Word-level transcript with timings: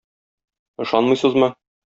Ышанмыйсызмы? 0.85 1.51